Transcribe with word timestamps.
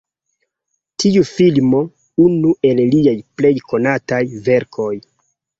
Tiu 1.03 1.25
filmo 1.31 1.83
unu 2.25 2.55
el 2.71 2.83
liaj 2.97 3.15
plej 3.41 3.55
konataj 3.71 4.23
verkoj. 4.49 4.93